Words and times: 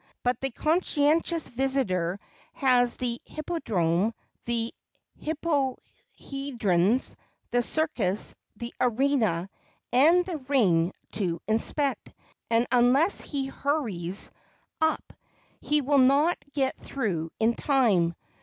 But 0.23 0.41
the 0.41 0.49
conscientious 0.49 1.47
visitor 1.47 2.19
has 2.53 2.95
the 2.95 3.21
hippodrome, 3.23 4.15
the 4.45 4.73
hippotheatron, 5.21 7.15
the 7.51 7.61
circus, 7.61 8.33
the 8.55 8.73
arena 8.81 9.47
and 9.93 10.25
the 10.25 10.37
ring 10.37 10.91
to 11.11 11.39
inspect, 11.47 12.09
and 12.49 12.65
unless 12.71 13.21
he 13.21 13.45
hurries 13.45 14.31
up, 14.81 15.13
he 15.59 15.81
will 15.81 15.99
not 15.99 16.35
get 16.51 16.75
through 16.77 17.29
in 17.39 17.53
time. 17.53 18.15